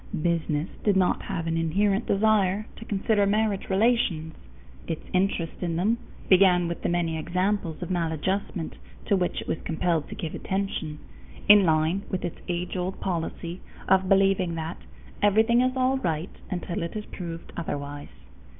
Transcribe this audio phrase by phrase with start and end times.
[0.23, 4.33] Business did not have an inherent desire to consider marriage relations.
[4.87, 9.61] Its interest in them began with the many examples of maladjustment to which it was
[9.63, 10.97] compelled to give attention,
[11.47, 14.77] in line with its age old policy of believing that
[15.21, 18.09] "everything is all right until it is proved otherwise."